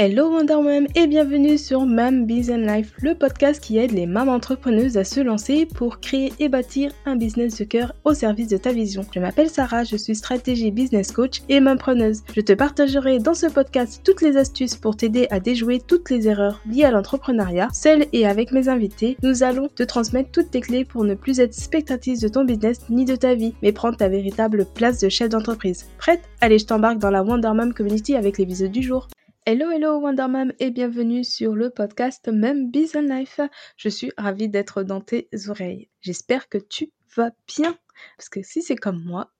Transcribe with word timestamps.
Hello 0.00 0.30
Wonder 0.30 0.62
Mom 0.62 0.86
et 0.94 1.08
bienvenue 1.08 1.58
sur 1.58 1.84
Mam 1.84 2.24
Business 2.24 2.70
Life, 2.70 2.92
le 3.02 3.16
podcast 3.16 3.60
qui 3.60 3.78
aide 3.78 3.90
les 3.90 4.06
mamans 4.06 4.34
entrepreneuses 4.34 4.96
à 4.96 5.02
se 5.02 5.18
lancer 5.18 5.66
pour 5.66 5.98
créer 5.98 6.32
et 6.38 6.48
bâtir 6.48 6.92
un 7.04 7.16
business 7.16 7.58
de 7.58 7.64
cœur 7.64 7.92
au 8.04 8.14
service 8.14 8.46
de 8.46 8.58
ta 8.58 8.70
vision. 8.70 9.04
Je 9.12 9.18
m'appelle 9.18 9.50
Sarah, 9.50 9.82
je 9.82 9.96
suis 9.96 10.14
stratégie 10.14 10.70
business 10.70 11.10
coach 11.10 11.42
et 11.48 11.58
mampreneuse. 11.58 12.22
Je 12.32 12.40
te 12.42 12.52
partagerai 12.52 13.18
dans 13.18 13.34
ce 13.34 13.46
podcast 13.46 14.00
toutes 14.04 14.22
les 14.22 14.36
astuces 14.36 14.76
pour 14.76 14.96
t'aider 14.96 15.26
à 15.30 15.40
déjouer 15.40 15.80
toutes 15.84 16.10
les 16.10 16.28
erreurs 16.28 16.60
liées 16.70 16.84
à 16.84 16.92
l'entrepreneuriat. 16.92 17.66
Seule 17.72 18.06
et 18.12 18.24
avec 18.24 18.52
mes 18.52 18.68
invités, 18.68 19.16
nous 19.24 19.42
allons 19.42 19.66
te 19.66 19.82
transmettre 19.82 20.30
toutes 20.30 20.52
tes 20.52 20.60
clés 20.60 20.84
pour 20.84 21.02
ne 21.02 21.14
plus 21.14 21.40
être 21.40 21.54
spectatrice 21.54 22.20
de 22.20 22.28
ton 22.28 22.44
business 22.44 22.82
ni 22.88 23.04
de 23.04 23.16
ta 23.16 23.34
vie, 23.34 23.54
mais 23.62 23.72
prendre 23.72 23.96
ta 23.96 24.08
véritable 24.08 24.64
place 24.76 25.00
de 25.00 25.08
chef 25.08 25.30
d'entreprise. 25.30 25.86
Prête? 25.98 26.22
Allez, 26.40 26.60
je 26.60 26.66
t'embarque 26.66 26.98
dans 26.98 27.10
la 27.10 27.24
Wonder 27.24 27.50
Mom 27.52 27.74
Community 27.74 28.14
avec 28.14 28.38
les 28.38 28.46
bisous 28.46 28.68
du 28.68 28.82
jour. 28.82 29.08
Hello, 29.46 29.70
hello 29.70 29.98
Wondermam 29.98 30.52
et 30.58 30.70
bienvenue 30.70 31.24
sur 31.24 31.54
le 31.54 31.70
podcast 31.70 32.28
Même 32.28 32.70
Business 32.70 33.10
Life. 33.10 33.40
Je 33.76 33.88
suis 33.88 34.12
ravie 34.18 34.48
d'être 34.48 34.82
dans 34.82 35.00
tes 35.00 35.28
oreilles. 35.48 35.88
J'espère 36.02 36.48
que 36.48 36.58
tu 36.58 36.92
vas 37.16 37.30
bien. 37.46 37.78
Parce 38.16 38.28
que 38.28 38.42
si 38.42 38.62
c'est 38.62 38.76
comme 38.76 39.02
moi, 39.02 39.32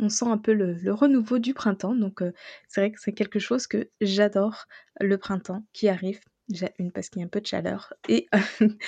on 0.00 0.08
sent 0.08 0.26
un 0.26 0.38
peu 0.38 0.54
le, 0.54 0.92
renouveau 0.92 1.38
du 1.38 1.52
printemps. 1.52 1.94
Donc 1.94 2.22
euh, 2.22 2.32
c'est 2.68 2.80
vrai 2.80 2.92
que 2.92 3.00
c'est 3.00 3.12
quelque 3.12 3.38
chose 3.38 3.66
que 3.66 3.90
j'adore, 4.00 4.66
le 5.00 5.18
printemps 5.18 5.64
qui 5.72 5.88
arrive. 5.88 6.20
J'ai 6.50 6.70
une 6.78 6.92
parce 6.92 7.10
qu'il 7.10 7.20
y 7.20 7.22
a 7.22 7.26
un 7.26 7.30
peu 7.30 7.40
de 7.40 7.46
chaleur 7.46 7.92
et, 8.08 8.26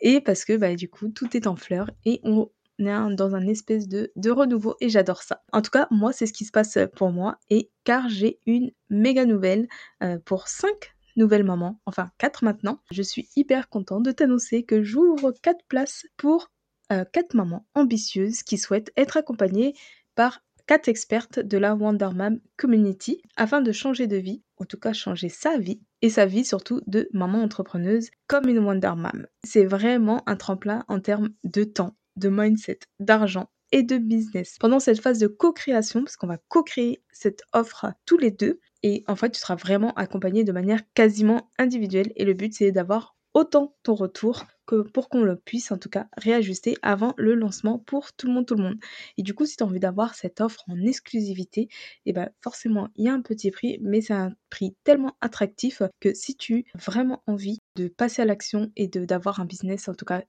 et 0.00 0.20
parce 0.20 0.44
que 0.44 0.56
bah, 0.56 0.74
du 0.74 0.88
coup 0.88 1.08
tout 1.08 1.36
est 1.36 1.46
en 1.46 1.56
fleurs 1.56 1.90
et 2.04 2.20
on 2.24 2.50
dans 2.80 3.34
un 3.34 3.46
espèce 3.46 3.88
de, 3.88 4.12
de 4.16 4.30
renouveau 4.30 4.76
et 4.80 4.88
j'adore 4.88 5.22
ça. 5.22 5.42
En 5.52 5.62
tout 5.62 5.70
cas, 5.70 5.86
moi, 5.90 6.12
c'est 6.12 6.26
ce 6.26 6.32
qui 6.32 6.44
se 6.44 6.50
passe 6.50 6.78
pour 6.96 7.10
moi 7.10 7.38
et 7.50 7.70
car 7.84 8.08
j'ai 8.08 8.40
une 8.46 8.70
méga 8.88 9.26
nouvelle 9.26 9.68
euh, 10.02 10.18
pour 10.24 10.48
5 10.48 10.68
nouvelles 11.16 11.44
mamans, 11.44 11.80
enfin 11.86 12.10
4 12.18 12.44
maintenant. 12.44 12.80
Je 12.90 13.02
suis 13.02 13.28
hyper 13.36 13.68
contente 13.68 14.04
de 14.04 14.12
t'annoncer 14.12 14.62
que 14.62 14.82
j'ouvre 14.82 15.32
4 15.42 15.58
places 15.68 16.06
pour 16.16 16.50
4 16.88 17.16
euh, 17.16 17.22
mamans 17.34 17.66
ambitieuses 17.74 18.42
qui 18.42 18.56
souhaitent 18.56 18.92
être 18.96 19.16
accompagnées 19.16 19.74
par 20.14 20.40
4 20.66 20.88
expertes 20.88 21.38
de 21.40 21.58
la 21.58 21.74
Wonder 21.74 22.10
Mom 22.14 22.40
Community 22.56 23.20
afin 23.36 23.60
de 23.60 23.72
changer 23.72 24.06
de 24.06 24.16
vie, 24.16 24.42
en 24.56 24.64
tout 24.64 24.78
cas 24.78 24.92
changer 24.92 25.28
sa 25.28 25.58
vie 25.58 25.80
et 26.00 26.10
sa 26.10 26.26
vie 26.26 26.44
surtout 26.44 26.80
de 26.86 27.08
maman 27.12 27.42
entrepreneuse 27.42 28.10
comme 28.26 28.48
une 28.48 28.60
Wonder 28.60 28.92
Mom. 28.96 29.26
C'est 29.44 29.64
vraiment 29.64 30.22
un 30.26 30.36
tremplin 30.36 30.84
en 30.88 31.00
termes 31.00 31.30
de 31.44 31.64
temps 31.64 31.96
de 32.16 32.28
mindset, 32.28 32.80
d'argent 32.98 33.50
et 33.72 33.82
de 33.82 33.98
business. 33.98 34.56
Pendant 34.58 34.80
cette 34.80 35.00
phase 35.00 35.18
de 35.18 35.26
co-création, 35.26 36.02
parce 36.02 36.16
qu'on 36.16 36.26
va 36.26 36.38
co-créer 36.48 37.02
cette 37.12 37.42
offre 37.52 37.92
tous 38.04 38.18
les 38.18 38.30
deux, 38.30 38.60
et 38.82 39.04
en 39.06 39.16
fait, 39.16 39.30
tu 39.30 39.40
seras 39.40 39.56
vraiment 39.56 39.92
accompagné 39.94 40.44
de 40.44 40.52
manière 40.52 40.80
quasiment 40.94 41.50
individuelle. 41.58 42.12
Et 42.16 42.24
le 42.24 42.34
but, 42.34 42.54
c'est 42.54 42.72
d'avoir 42.72 43.16
autant 43.34 43.76
ton 43.82 43.94
retour 43.94 44.44
que 44.66 44.82
pour 44.82 45.08
qu'on 45.08 45.22
le 45.22 45.36
puisse 45.36 45.70
en 45.72 45.78
tout 45.78 45.88
cas 45.88 46.08
réajuster 46.16 46.76
avant 46.82 47.14
le 47.16 47.34
lancement 47.34 47.78
pour 47.78 48.12
tout 48.12 48.26
le 48.26 48.32
monde, 48.32 48.46
tout 48.46 48.54
le 48.54 48.62
monde. 48.62 48.78
Et 49.18 49.22
du 49.22 49.34
coup, 49.34 49.46
si 49.46 49.56
tu 49.56 49.62
as 49.62 49.66
envie 49.66 49.80
d'avoir 49.80 50.14
cette 50.14 50.40
offre 50.40 50.62
en 50.68 50.80
exclusivité, 50.80 51.62
et 51.62 51.68
eh 52.06 52.12
ben 52.12 52.30
forcément, 52.40 52.88
il 52.96 53.04
y 53.04 53.08
a 53.08 53.12
un 53.12 53.22
petit 53.22 53.50
prix, 53.50 53.78
mais 53.82 54.00
c'est 54.00 54.14
un 54.14 54.32
prix 54.48 54.76
tellement 54.84 55.16
attractif 55.20 55.82
que 56.00 56.14
si 56.14 56.36
tu 56.36 56.64
as 56.74 56.78
vraiment 56.78 57.22
envie 57.26 57.58
de 57.76 57.88
passer 57.88 58.22
à 58.22 58.24
l'action 58.24 58.70
et 58.76 58.88
d'avoir 58.88 59.40
un 59.40 59.44
business 59.44 59.88
en 59.88 59.94
tout 59.94 60.04
cas 60.04 60.24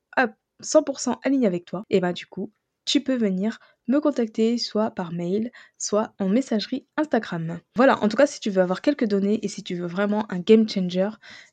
100% 0.62 1.20
aligné 1.24 1.48
avec 1.48 1.66
toi, 1.66 1.86
et 1.90 2.00
ben 2.00 2.14
du 2.14 2.26
coup, 2.26 2.52
tu 2.86 3.02
peux 3.02 3.16
venir 3.16 3.60
me 3.88 4.00
contacter 4.00 4.58
soit 4.58 4.92
par 4.92 5.14
mail, 5.14 5.52
soit 5.78 6.14
en 6.20 6.30
messagerie 6.30 6.88
Instagram. 6.98 7.60
Voilà, 7.76 8.02
en 8.04 8.08
tout 8.08 8.18
cas, 8.18 8.26
si 8.26 8.40
tu 8.40 8.50
veux 8.50 8.62
avoir 8.62 8.82
quelques 8.82 9.06
données 9.06 9.40
et 9.44 9.48
si 9.48 9.64
tu 9.64 9.76
veux 9.76 9.86
vraiment 9.86 10.26
un 10.32 10.40
game 10.40 10.68
changer, 10.68 11.10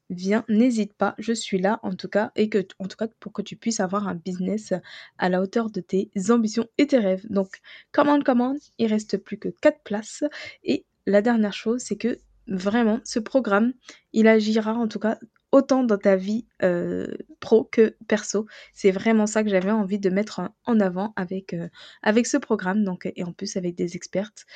viens, 0.08 0.44
n'hésite 0.48 0.94
pas, 0.94 1.14
je 1.18 1.32
suis 1.32 1.58
là 1.58 1.80
en 1.82 1.94
tout 1.94 2.08
cas, 2.08 2.32
et 2.34 2.48
que, 2.48 2.66
en 2.78 2.86
tout 2.86 2.96
cas, 2.96 3.08
pour 3.20 3.32
que 3.32 3.42
tu 3.42 3.56
puisses 3.56 3.80
avoir 3.80 4.08
un 4.08 4.14
business 4.14 4.72
à 5.18 5.28
la 5.28 5.42
hauteur 5.42 5.70
de 5.70 5.80
tes 5.80 6.10
ambitions 6.30 6.66
et 6.78 6.86
tes 6.86 6.98
rêves. 6.98 7.26
Donc, 7.28 7.60
commande, 7.92 8.24
commande, 8.24 8.58
il 8.78 8.86
reste 8.86 9.18
plus 9.18 9.38
que 9.38 9.48
4 9.48 9.82
places. 9.82 10.24
Et 10.64 10.86
la 11.06 11.22
dernière 11.22 11.52
chose, 11.52 11.82
c'est 11.82 11.96
que 11.96 12.18
vraiment, 12.46 13.00
ce 13.04 13.18
programme, 13.18 13.74
il 14.12 14.28
agira 14.28 14.74
en 14.74 14.88
tout 14.88 14.98
cas 14.98 15.18
autant 15.52 15.84
dans 15.84 15.98
ta 15.98 16.16
vie 16.16 16.46
pro 17.40 17.64
que 17.64 17.96
perso. 18.06 18.46
C'est 18.74 18.90
vraiment 18.90 19.26
ça 19.26 19.42
que 19.42 19.50
j'avais 19.50 19.70
envie 19.70 19.98
de 19.98 20.10
mettre 20.10 20.40
en 20.64 20.80
avant 20.80 21.12
avec, 21.16 21.54
avec 22.02 22.26
ce 22.26 22.36
programme, 22.36 22.84
donc, 22.84 23.10
et 23.14 23.24
en 23.24 23.32
plus 23.32 23.56
avec 23.56 23.74
des 23.74 23.96
expertes, 23.96 24.46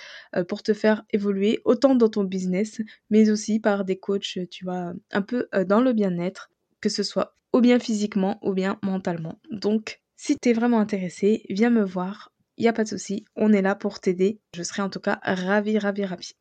pour 0.49 0.63
te 0.63 0.75
faire 0.75 1.05
évoluer 1.11 1.61
autant 1.65 1.95
dans 1.95 2.09
ton 2.09 2.25
business, 2.25 2.81
mais 3.11 3.31
aussi 3.31 3.61
par 3.61 3.85
des 3.85 3.99
coachs, 3.99 4.39
tu 4.51 4.65
vois, 4.65 4.93
un 5.11 5.23
peu 5.23 5.49
dans 5.67 5.81
le 5.81 5.93
bien-être, 5.93 6.51
que 6.81 6.89
ce 6.89 7.03
soit 7.03 7.37
ou 7.53 7.61
bien 7.61 7.79
physiquement 7.79 8.39
ou 8.43 8.53
bien 8.53 8.79
mentalement. 8.83 9.39
Donc, 9.51 10.01
si 10.17 10.37
tu 10.39 10.51
es 10.51 10.53
vraiment 10.53 10.81
intéressé, 10.81 11.45
viens 11.51 11.71
me 11.71 11.85
voir. 11.85 12.33
Il 12.59 12.63
n'y 12.63 12.69
a 12.69 12.73
pas 12.73 12.85
de 12.85 12.89
souci, 12.89 13.25
on 13.35 13.53
est 13.53 13.63
là 13.63 13.75
pour 13.75 13.99
t'aider. 13.99 14.41
Je 14.55 14.63
serai 14.63 14.83
en 14.83 14.91
tout 14.91 15.01
cas 15.01 15.21
ravie, 15.23 15.79
ravie, 15.79 16.05
ravie. 16.05 16.35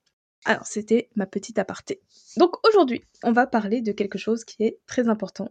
Alors, 0.46 0.66
c'était 0.66 1.10
ma 1.16 1.26
petite 1.28 1.60
aparté. 1.60 2.02
Donc 2.38 2.56
aujourd'hui, 2.68 3.04
on 3.24 3.32
va 3.32 3.48
parler 3.48 3.82
de 3.82 3.92
quelque 3.92 4.18
chose 4.18 4.44
qui 4.44 4.64
est 4.64 4.80
très 4.88 5.08
important, 5.08 5.50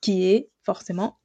qui 0.00 0.24
est 0.26 0.50
forcément 0.62 1.18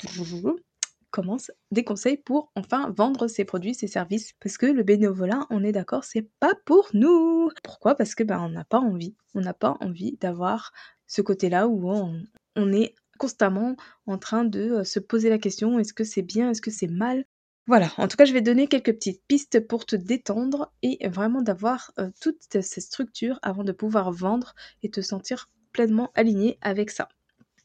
comment 1.11 1.37
des 1.71 1.85
conseils 1.85 2.17
pour 2.17 2.51
enfin 2.55 2.89
vendre 2.89 3.27
ses 3.27 3.45
produits, 3.45 3.73
ses 3.73 3.87
services. 3.87 4.33
Parce 4.41 4.57
que 4.57 4.65
le 4.65 4.83
bénévolat, 4.83 5.45
on 5.49 5.63
est 5.63 5.71
d'accord, 5.71 6.03
c'est 6.03 6.29
pas 6.39 6.53
pour 6.65 6.89
nous. 6.93 7.49
Pourquoi? 7.63 7.95
Parce 7.95 8.15
que 8.15 8.23
ben 8.23 8.39
on 8.41 8.49
n'a 8.49 8.65
pas 8.65 8.79
envie. 8.79 9.15
On 9.33 9.41
n'a 9.41 9.53
pas 9.53 9.77
envie 9.79 10.17
d'avoir 10.19 10.73
ce 11.07 11.21
côté-là 11.21 11.67
où 11.67 11.89
on, 11.89 12.21
on 12.55 12.73
est 12.73 12.95
constamment 13.17 13.75
en 14.07 14.17
train 14.17 14.43
de 14.43 14.71
euh, 14.71 14.83
se 14.83 14.99
poser 14.99 15.29
la 15.29 15.37
question 15.37 15.79
est-ce 15.79 15.93
que 15.93 16.03
c'est 16.03 16.21
bien, 16.21 16.49
est-ce 16.51 16.61
que 16.61 16.71
c'est 16.71 16.87
mal? 16.87 17.25
Voilà, 17.67 17.91
en 17.97 18.07
tout 18.07 18.15
cas, 18.15 18.25
je 18.25 18.33
vais 18.33 18.41
donner 18.41 18.67
quelques 18.67 18.93
petites 18.93 19.23
pistes 19.27 19.59
pour 19.59 19.87
te 19.87 19.95
détendre 19.95 20.71
et 20.83 21.07
vraiment 21.07 21.41
d'avoir 21.41 21.91
toutes 22.21 22.61
ces 22.61 22.81
structures 22.81 23.39
avant 23.41 23.63
de 23.63 23.71
pouvoir 23.71 24.11
vendre 24.11 24.53
et 24.83 24.91
te 24.91 25.01
sentir 25.01 25.49
pleinement 25.71 26.11
aligné 26.13 26.59
avec 26.61 26.91
ça. 26.91 27.07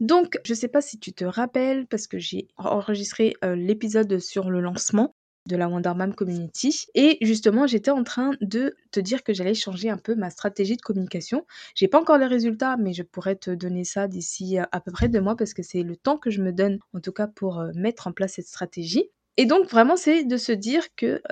Donc, 0.00 0.38
je 0.44 0.54
ne 0.54 0.56
sais 0.56 0.68
pas 0.68 0.80
si 0.80 0.98
tu 0.98 1.12
te 1.12 1.26
rappelles, 1.26 1.86
parce 1.86 2.06
que 2.06 2.18
j'ai 2.18 2.48
enregistré 2.56 3.34
l'épisode 3.42 4.18
sur 4.18 4.48
le 4.48 4.62
lancement 4.62 5.14
de 5.46 5.56
la 5.56 5.68
Wonderman 5.68 6.14
Community. 6.14 6.86
Et 6.94 7.18
justement, 7.20 7.66
j'étais 7.66 7.90
en 7.90 8.02
train 8.02 8.30
de 8.40 8.74
te 8.92 9.00
dire 9.00 9.22
que 9.22 9.34
j'allais 9.34 9.52
changer 9.52 9.90
un 9.90 9.98
peu 9.98 10.14
ma 10.14 10.30
stratégie 10.30 10.78
de 10.78 10.82
communication. 10.82 11.44
J'ai 11.74 11.88
pas 11.88 12.00
encore 12.00 12.16
les 12.16 12.26
résultats, 12.26 12.78
mais 12.78 12.94
je 12.94 13.02
pourrais 13.02 13.36
te 13.36 13.50
donner 13.50 13.84
ça 13.84 14.08
d'ici 14.08 14.56
à 14.58 14.80
peu 14.80 14.92
près 14.92 15.10
deux 15.10 15.20
mois 15.20 15.36
parce 15.36 15.52
que 15.52 15.62
c'est 15.62 15.82
le 15.82 15.96
temps 15.96 16.16
que 16.16 16.30
je 16.30 16.40
me 16.40 16.52
donne, 16.52 16.78
en 16.94 17.00
tout 17.00 17.12
cas, 17.12 17.26
pour 17.26 17.62
mettre 17.74 18.06
en 18.06 18.12
place 18.12 18.32
cette 18.34 18.48
stratégie. 18.48 19.10
Et 19.36 19.46
donc 19.46 19.68
vraiment, 19.68 19.96
c'est 19.96 20.24
de 20.24 20.36
se 20.36 20.52
dire 20.52 20.84
que 20.96 21.22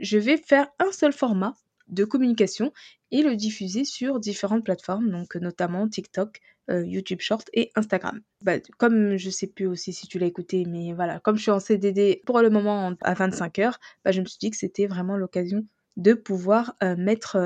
je 0.00 0.18
vais 0.18 0.36
faire 0.36 0.68
un 0.78 0.92
seul 0.92 1.12
format 1.12 1.54
de 1.88 2.04
communication 2.04 2.72
et 3.10 3.22
le 3.22 3.36
diffuser 3.36 3.84
sur 3.84 4.18
différentes 4.20 4.64
plateformes, 4.64 5.10
donc 5.10 5.34
notamment 5.36 5.88
TikTok, 5.88 6.40
YouTube 6.68 7.20
Short 7.20 7.50
et 7.52 7.70
Instagram. 7.74 8.20
Bah, 8.40 8.54
comme 8.78 9.16
je 9.16 9.28
sais 9.28 9.48
plus 9.48 9.66
aussi 9.66 9.92
si 9.92 10.06
tu 10.06 10.18
l'as 10.18 10.26
écouté, 10.26 10.64
mais 10.66 10.94
voilà, 10.94 11.20
comme 11.20 11.36
je 11.36 11.42
suis 11.42 11.50
en 11.50 11.60
CDD 11.60 12.22
pour 12.24 12.40
le 12.40 12.48
moment 12.48 12.94
à 13.02 13.14
25 13.14 13.58
heures, 13.58 13.78
bah, 14.04 14.12
je 14.12 14.20
me 14.20 14.26
suis 14.26 14.38
dit 14.38 14.50
que 14.50 14.56
c'était 14.56 14.86
vraiment 14.86 15.16
l'occasion 15.16 15.66
de 15.96 16.14
pouvoir 16.14 16.74
mettre 16.96 17.36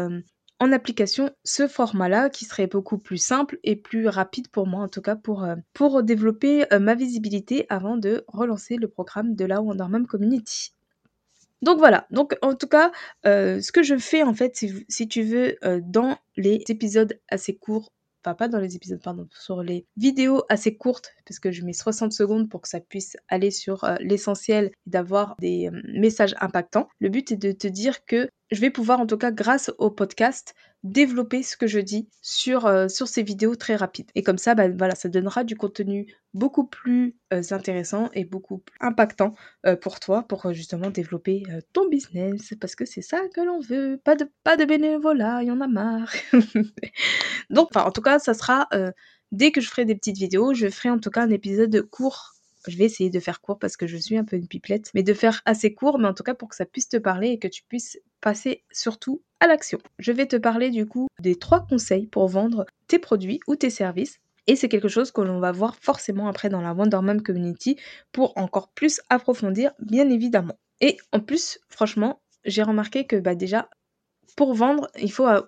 en 0.59 0.73
application 0.73 1.31
ce 1.45 1.69
format-là 1.69 2.31
qui 2.31 2.45
serait 2.45 2.67
beaucoup 2.67 2.99
plus 2.99 3.19
simple 3.19 3.59
et 3.63 3.77
plus 3.77 4.09
rapide 4.09 4.49
pour 4.49 4.67
moi 4.67 4.83
en 4.83 4.89
tout 4.89 5.03
cas 5.03 5.17
pour, 5.17 5.45
euh, 5.45 6.03
développer 6.03 6.73
euh, 6.73 6.79
ma 6.79 6.95
visibilité 6.95 7.67
avant 7.69 7.97
de 7.97 8.25
relancer 8.29 8.77
le 8.77 8.89
programme 8.89 9.35
de 9.35 9.45
la 9.45 9.61
Wonderman 9.61 10.07
Community. 10.07 10.73
Donc 11.63 11.79
voilà, 11.79 12.07
donc 12.11 12.37
en 12.43 12.55
tout 12.55 12.69
cas, 12.69 12.93
euh, 13.25 13.61
ce 13.61 13.73
que 13.73 13.83
je 13.83 13.97
fais 13.97 14.23
en 14.23 14.35
fait, 14.35 14.63
si 14.89 15.09
tu 15.09 15.23
veux, 15.23 15.57
dans 15.83 16.19
les 16.37 16.63
épisodes 16.69 17.19
assez 17.29 17.57
courts 17.57 17.93
pas 18.35 18.49
dans 18.49 18.59
les 18.59 18.77
épisodes, 18.77 19.03
pardon, 19.03 19.29
sur 19.31 19.63
les 19.63 19.87
vidéos 19.97 20.43
assez 20.49 20.77
courtes, 20.77 21.13
parce 21.27 21.39
que 21.39 21.51
je 21.51 21.65
mets 21.65 21.73
60 21.73 22.13
secondes 22.13 22.49
pour 22.49 22.61
que 22.61 22.69
ça 22.69 22.81
puisse 22.81 23.17
aller 23.29 23.51
sur 23.51 23.85
euh, 23.85 23.97
l'essentiel 24.01 24.71
et 24.87 24.91
d'avoir 24.91 25.37
des 25.41 25.69
euh, 25.69 25.81
messages 25.95 26.35
impactants. 26.41 26.89
Le 27.01 27.09
but 27.09 27.33
est 27.33 27.37
de 27.37 27.53
te 27.53 27.67
dire 27.67 28.05
que 28.05 28.29
je 28.51 28.61
vais 28.61 28.71
pouvoir, 28.71 29.01
en 29.01 29.07
tout 29.07 29.19
cas, 29.19 29.33
grâce 29.33 29.73
au 29.79 29.91
podcast, 29.91 30.55
développer 30.87 31.43
ce 31.43 31.57
que 31.57 31.67
je 31.67 31.79
dis 31.79 32.09
sur, 32.23 32.67
euh, 32.67 32.89
sur 32.89 33.09
ces 33.09 33.23
vidéos 33.23 33.57
très 33.57 33.77
rapides. 33.77 34.11
Et 34.15 34.23
comme 34.23 34.39
ça, 34.39 34.55
bah, 34.55 34.69
voilà, 34.69 34.95
ça 34.95 35.09
donnera 35.09 35.45
du 35.45 35.57
contenu 35.57 36.15
beaucoup 36.35 36.67
plus 36.67 37.17
intéressant 37.31 38.11
et 38.13 38.25
beaucoup 38.25 38.59
plus 38.59 38.77
impactant 38.81 39.35
pour 39.81 40.01
toi, 40.01 40.23
pour 40.23 40.53
justement 40.53 40.91
développer 40.91 41.45
ton 41.73 41.89
business, 41.89 42.53
parce 42.61 42.77
que 42.77 42.85
c'est 42.85 43.01
ça 43.01 43.23
que 43.35 43.41
l'on 43.41 43.59
veut. 43.61 43.99
Pas 44.05 44.17
de, 44.17 44.31
pas 44.45 44.57
de 44.57 44.65
bénévolat, 44.65 45.43
il 45.43 45.49
y 45.49 45.51
en 45.51 45.61
a 45.63 45.67
marre. 45.67 46.13
Donc, 47.51 47.75
en 47.75 47.91
tout 47.91 48.03
cas, 48.03 48.19
ça 48.19 48.35
sera 48.35 48.69
dès 49.33 49.53
que 49.53 49.61
je 49.61 49.69
ferai 49.69 49.85
des 49.85 49.95
petites 49.95 50.17
vidéos, 50.17 50.55
je 50.55 50.69
ferai 50.69 50.91
en 50.91 50.99
tout 50.99 51.11
cas 51.11 51.23
un 51.23 51.31
épisode 51.31 51.83
court. 51.91 52.35
Je 52.67 52.77
vais 52.77 52.85
essayer 52.85 53.11
de 53.11 53.21
faire 53.21 53.41
court 53.41 53.59
parce 53.59 53.77
que 53.77 53.87
je 53.87 53.97
suis 53.97 54.19
un 54.19 54.25
peu 54.25 54.37
une 54.37 54.49
pipelette, 54.49 54.91
mais 54.95 55.05
de 55.05 55.15
faire 55.15 55.41
assez 55.45 55.73
court, 55.73 55.99
mais 55.99 56.09
en 56.09 56.15
tout 56.15 56.25
cas 56.25 56.35
pour 56.35 56.49
que 56.49 56.57
ça 56.57 56.67
puisse 56.67 56.89
te 56.89 56.97
parler 56.97 57.29
et 57.29 57.39
que 57.39 57.49
tu 57.49 57.63
puisses 57.63 57.99
passer 58.21 58.65
surtout 58.73 59.23
à 59.41 59.47
l'action. 59.47 59.79
Je 59.99 60.13
vais 60.13 60.27
te 60.27 60.37
parler 60.37 60.71
du 60.71 60.87
coup 60.87 61.09
des 61.21 61.37
trois 61.37 61.67
conseils 61.67 62.07
pour 62.07 62.29
vendre 62.29 62.67
tes 62.89 62.99
produits 62.99 63.41
ou 63.47 63.57
tes 63.57 63.71
services. 63.71 64.19
Et 64.47 64.55
c'est 64.55 64.69
quelque 64.69 64.89
chose 64.89 65.11
que 65.11 65.21
l'on 65.21 65.41
va 65.41 65.53
voir 65.53 65.77
forcément 65.81 66.29
après 66.29 66.49
dans 66.49 66.61
la 66.61 66.73
Wonder 66.73 67.01
Community 67.25 67.77
pour 68.13 68.37
encore 68.39 68.69
plus 68.69 69.01
approfondir, 69.09 69.73
bien 69.81 70.09
évidemment. 70.09 70.57
Et 70.81 70.99
en 71.13 71.21
plus, 71.21 71.59
franchement, 71.69 72.21
j'ai 72.45 72.63
remarqué 72.63 73.07
que 73.07 73.17
bah, 73.17 73.35
déjà, 73.35 73.69
pour 74.37 74.55
vendre, 74.55 74.89
il 75.01 75.11
faut 75.11 75.27
euh, 75.27 75.43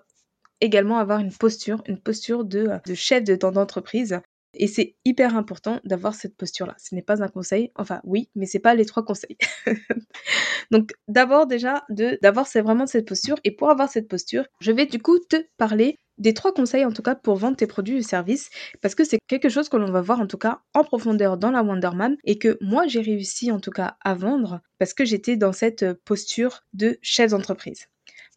également 0.59 0.97
avoir 0.97 1.19
une 1.19 1.33
posture, 1.33 1.81
une 1.87 1.99
posture 1.99 2.43
de, 2.43 2.67
euh, 2.67 2.95
chef 2.95 3.23
de 3.23 3.35
ton 3.35 3.55
entreprise. 3.55 4.19
Et 4.53 4.67
c'est 4.67 4.95
hyper 5.05 5.35
important 5.35 5.79
d'avoir 5.83 6.15
cette 6.15 6.35
posture-là. 6.35 6.75
Ce 6.77 6.95
n'est 6.95 7.01
pas 7.01 7.23
un 7.23 7.27
conseil, 7.27 7.71
enfin 7.75 8.01
oui, 8.03 8.29
mais 8.35 8.45
c'est 8.45 8.59
pas 8.59 8.75
les 8.75 8.85
trois 8.85 9.03
conseils. 9.03 9.37
Donc 10.71 10.91
d'abord 11.07 11.47
déjà 11.47 11.85
d'avoir 11.89 12.47
c'est 12.47 12.61
vraiment 12.61 12.87
cette 12.87 13.07
posture. 13.07 13.37
Et 13.43 13.51
pour 13.51 13.69
avoir 13.69 13.89
cette 13.89 14.07
posture, 14.07 14.45
je 14.59 14.71
vais 14.71 14.85
du 14.85 14.99
coup 14.99 15.19
te 15.19 15.37
parler 15.57 15.97
des 16.17 16.33
trois 16.33 16.53
conseils 16.53 16.85
en 16.85 16.91
tout 16.91 17.01
cas 17.01 17.15
pour 17.15 17.35
vendre 17.37 17.55
tes 17.55 17.67
produits 17.67 17.97
et 17.97 18.03
services 18.03 18.49
parce 18.81 18.93
que 18.93 19.03
c'est 19.03 19.19
quelque 19.27 19.49
chose 19.49 19.69
que 19.69 19.77
l'on 19.77 19.91
va 19.91 20.01
voir 20.01 20.19
en 20.19 20.27
tout 20.27 20.37
cas 20.37 20.59
en 20.73 20.83
profondeur 20.83 21.37
dans 21.37 21.51
la 21.51 21.63
Wonderman 21.63 22.17
et 22.25 22.37
que 22.37 22.57
moi 22.61 22.87
j'ai 22.87 23.01
réussi 23.01 23.51
en 23.51 23.59
tout 23.59 23.71
cas 23.71 23.97
à 24.01 24.13
vendre 24.13 24.59
parce 24.77 24.93
que 24.93 25.05
j'étais 25.05 25.37
dans 25.37 25.53
cette 25.53 25.93
posture 26.03 26.61
de 26.73 26.99
chef 27.01 27.31
d'entreprise. 27.31 27.87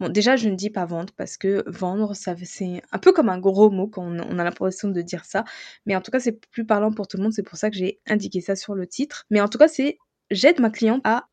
Déjà, 0.09 0.37
je 0.37 0.49
ne 0.49 0.55
dis 0.55 0.71
pas 0.71 0.85
vendre 0.85 1.13
parce 1.17 1.37
que 1.37 1.65
vendre, 1.67 2.15
c'est 2.15 2.83
un 2.93 2.99
peu 2.99 3.13
comme 3.13 3.29
un 3.29 3.39
gros 3.39 3.71
mot 3.71 3.87
quand 3.87 4.03
on, 4.05 4.39
a 4.39 4.45
l'impression 4.45 4.89
de 4.89 5.03
dire 5.03 5.25
ça. 5.25 5.45
Mais 5.87 5.97
en 5.97 6.01
tout 6.01 6.11
cas, 6.11 6.21
c'est 6.21 6.41
plus 6.51 6.67
parlant 6.67 6.93
pour 6.93 7.09
tout 7.09 7.17
le 7.17 7.23
monde. 7.23 7.33
C'est 7.33 7.43
pour 7.43 7.59
ça 7.59 7.71
que 7.71 7.77
j'ai 7.77 8.01
indiqué 8.07 8.41
ça 8.41 8.57
sur 8.57 8.75
le 8.75 8.87
titre. 8.87 9.27
Mais 9.31 9.41
en 9.41 9.49
tout 9.49 9.59
cas, 9.59 9.69
c'est 9.69 9.99
j'aide 10.31 10.61
ma 10.61 10.71
cliente 10.71 11.01
à 11.05 11.29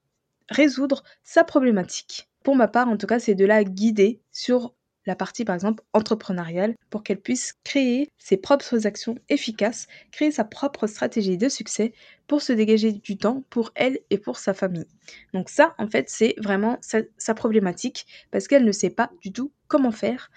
résoudre 0.50 1.04
sa 1.24 1.44
problématique. 1.44 2.30
Pour 2.44 2.56
ma 2.56 2.68
part, 2.68 2.88
en 2.88 2.98
tout 2.98 3.08
cas, 3.08 3.20
c'est 3.20 3.36
de 3.36 3.46
la 3.46 3.64
guider 3.64 4.22
sur 4.32 4.74
la 5.10 5.16
partie 5.16 5.44
par 5.44 5.56
exemple 5.56 5.84
entrepreneuriale 5.94 6.76
pour 6.92 7.02
qu'elle 7.02 7.20
puisse 7.20 7.56
créer 7.64 8.12
ses 8.20 8.38
propres 8.38 8.86
actions 8.86 9.16
efficaces, 9.28 9.88
créer 10.12 10.30
sa 10.30 10.44
propre 10.44 10.86
stratégie 10.86 11.36
de 11.36 11.50
succès 11.50 11.94
pour 12.28 12.44
se 12.44 12.54
dégager 12.54 12.92
du 12.92 13.18
temps 13.18 13.44
pour 13.50 13.72
elle 13.74 13.98
et 14.12 14.20
pour 14.20 14.38
sa 14.38 14.54
famille. 14.54 14.86
Donc 15.34 15.50
ça, 15.50 15.74
en 15.80 15.88
fait, 15.88 16.12
c'est 16.12 16.36
vraiment 16.38 16.78
sa, 16.82 17.34
problématique 17.34 18.06
parce 18.30 18.48
qu'elle 18.48 18.66
ne 18.66 18.72
sait 18.72 18.92
pas 18.92 19.10
du 19.24 19.34
tout 19.34 19.52
comment 19.68 19.92
faire 19.92 20.30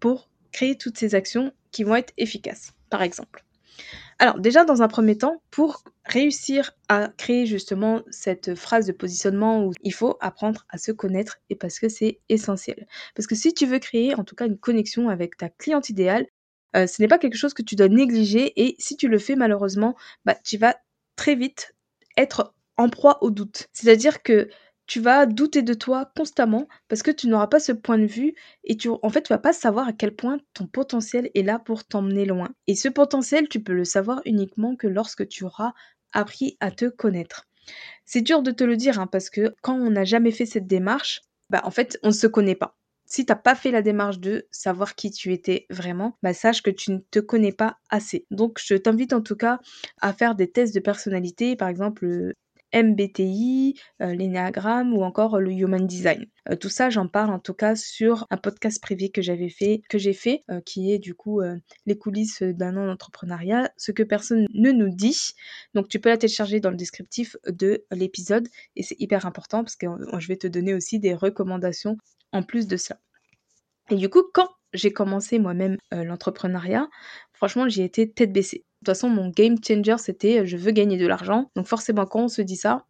pour 0.00 0.28
créer 0.50 0.76
toutes 0.76 0.98
ces 0.98 1.14
actions 1.14 1.52
qui 1.70 1.84
vont 1.84 1.94
être 1.94 2.12
efficaces, 2.16 2.72
par 2.90 3.02
exemple. 3.02 3.44
Alors 4.18 4.40
déjà, 4.40 4.64
dans 4.64 4.82
un 4.82 4.88
premier 4.88 5.16
temps, 5.16 5.40
pour 5.52 5.84
réussir 6.06 6.72
à 6.88 7.08
créer 7.16 7.46
justement 7.46 8.02
cette 8.10 8.54
phrase 8.54 8.86
de 8.86 8.92
positionnement 8.92 9.64
où 9.64 9.72
il 9.82 9.92
faut 9.92 10.16
apprendre 10.20 10.64
à 10.70 10.78
se 10.78 10.92
connaître 10.92 11.38
et 11.50 11.56
parce 11.56 11.78
que 11.78 11.88
c'est 11.88 12.20
essentiel. 12.28 12.86
Parce 13.14 13.26
que 13.26 13.34
si 13.34 13.52
tu 13.54 13.66
veux 13.66 13.78
créer 13.78 14.14
en 14.14 14.24
tout 14.24 14.34
cas 14.34 14.46
une 14.46 14.58
connexion 14.58 15.08
avec 15.08 15.36
ta 15.36 15.48
cliente 15.48 15.90
idéale, 15.90 16.26
euh, 16.76 16.86
ce 16.86 17.00
n'est 17.02 17.08
pas 17.08 17.18
quelque 17.18 17.36
chose 17.36 17.54
que 17.54 17.62
tu 17.62 17.74
dois 17.74 17.88
négliger 17.88 18.52
et 18.56 18.76
si 18.78 18.96
tu 18.96 19.08
le 19.08 19.18
fais 19.18 19.36
malheureusement, 19.36 19.96
bah, 20.24 20.36
tu 20.44 20.58
vas 20.58 20.76
très 21.16 21.34
vite 21.34 21.74
être 22.16 22.54
en 22.76 22.88
proie 22.88 23.22
au 23.22 23.30
doute. 23.30 23.68
C'est-à-dire 23.72 24.22
que 24.22 24.48
tu 24.86 25.00
vas 25.00 25.26
douter 25.26 25.62
de 25.62 25.74
toi 25.74 26.12
constamment 26.16 26.68
parce 26.88 27.02
que 27.02 27.10
tu 27.10 27.26
n'auras 27.28 27.48
pas 27.48 27.58
ce 27.58 27.72
point 27.72 27.98
de 27.98 28.06
vue 28.06 28.34
et 28.64 28.76
tu 28.76 28.88
en 28.88 29.08
fait 29.10 29.22
tu 29.22 29.32
vas 29.32 29.38
pas 29.38 29.52
savoir 29.52 29.88
à 29.88 29.92
quel 29.92 30.14
point 30.14 30.38
ton 30.54 30.66
potentiel 30.66 31.30
est 31.34 31.42
là 31.42 31.58
pour 31.58 31.84
t'emmener 31.84 32.24
loin. 32.24 32.50
Et 32.66 32.76
ce 32.76 32.88
potentiel, 32.88 33.48
tu 33.48 33.60
peux 33.62 33.72
le 33.72 33.84
savoir 33.84 34.20
uniquement 34.24 34.76
que 34.76 34.86
lorsque 34.86 35.26
tu 35.28 35.44
auras 35.44 35.72
appris 36.12 36.56
à 36.60 36.70
te 36.70 36.86
connaître. 36.86 37.44
C'est 38.04 38.22
dur 38.22 38.42
de 38.42 38.50
te 38.50 38.64
le 38.64 38.76
dire 38.76 39.00
hein, 39.00 39.06
parce 39.06 39.30
que 39.30 39.54
quand 39.62 39.74
on 39.74 39.90
n'a 39.90 40.04
jamais 40.04 40.30
fait 40.30 40.46
cette 40.46 40.66
démarche, 40.66 41.20
bah 41.50 41.60
en 41.64 41.70
fait, 41.70 41.98
on 42.02 42.08
ne 42.08 42.12
se 42.12 42.26
connaît 42.26 42.54
pas. 42.54 42.76
Si 43.06 43.24
tu 43.24 43.32
n'as 43.32 43.36
pas 43.36 43.54
fait 43.54 43.70
la 43.70 43.82
démarche 43.82 44.18
de 44.18 44.46
savoir 44.50 44.96
qui 44.96 45.10
tu 45.12 45.32
étais 45.32 45.66
vraiment, 45.70 46.18
bah 46.22 46.34
sache 46.34 46.62
que 46.62 46.70
tu 46.70 46.90
ne 46.90 46.98
te 46.98 47.20
connais 47.20 47.52
pas 47.52 47.78
assez. 47.88 48.26
Donc 48.30 48.58
je 48.64 48.74
t'invite 48.74 49.12
en 49.12 49.20
tout 49.20 49.36
cas 49.36 49.60
à 50.00 50.12
faire 50.12 50.34
des 50.34 50.50
tests 50.50 50.74
de 50.74 50.80
personnalité, 50.80 51.54
par 51.56 51.68
exemple 51.68 52.32
MBTI, 52.74 53.74
euh, 54.02 54.14
l'énéagramme 54.14 54.92
ou 54.94 55.02
encore 55.02 55.40
le 55.40 55.52
Human 55.52 55.86
Design. 55.86 56.26
Euh, 56.50 56.56
tout 56.56 56.68
ça, 56.68 56.90
j'en 56.90 57.08
parle 57.08 57.32
en 57.32 57.38
tout 57.38 57.54
cas 57.54 57.76
sur 57.76 58.26
un 58.30 58.36
podcast 58.36 58.80
privé 58.82 59.10
que 59.10 59.22
j'avais 59.22 59.48
fait, 59.48 59.82
que 59.88 59.98
j'ai 59.98 60.12
fait, 60.12 60.42
euh, 60.50 60.60
qui 60.60 60.92
est 60.92 60.98
du 60.98 61.14
coup 61.14 61.40
les 61.86 61.98
coulisses 61.98 62.42
d'un 62.42 62.76
an 62.76 62.86
d'entrepreneuriat, 62.86 63.70
ce 63.76 63.92
que 63.92 64.02
personne 64.02 64.46
ne 64.52 64.72
nous 64.72 64.88
dit. 64.88 65.32
Donc 65.74 65.88
tu 65.88 66.00
peux 66.00 66.08
la 66.08 66.18
télécharger 66.18 66.60
dans 66.60 66.70
le 66.70 66.76
descriptif 66.76 67.36
de 67.46 67.84
l'épisode 67.90 68.48
et 68.74 68.82
c'est 68.82 68.96
hyper 68.98 69.26
important 69.26 69.62
parce 69.62 69.76
que 69.76 69.86
je 70.18 70.28
vais 70.28 70.36
te 70.36 70.46
donner 70.46 70.74
aussi 70.74 70.98
des 70.98 71.14
recommandations 71.14 71.96
en 72.32 72.42
plus 72.42 72.66
de 72.66 72.76
ça. 72.76 72.98
Et 73.90 73.96
du 73.96 74.08
coup, 74.08 74.22
quand 74.32 74.48
j'ai 74.72 74.92
commencé 74.92 75.38
moi-même 75.38 75.76
l'entrepreneuriat, 75.92 76.88
franchement, 77.32 77.68
j'y 77.68 77.82
étais 77.82 78.08
tête 78.08 78.32
baissée. 78.32 78.64
Toute 78.86 78.94
façon, 78.94 79.08
mon 79.08 79.30
game 79.30 79.56
changer, 79.60 79.96
c'était 79.98 80.46
je 80.46 80.56
veux 80.56 80.70
gagner 80.70 80.96
de 80.96 81.08
l'argent. 81.08 81.50
Donc 81.56 81.66
forcément, 81.66 82.06
quand 82.06 82.26
on 82.26 82.28
se 82.28 82.40
dit 82.40 82.54
ça, 82.54 82.86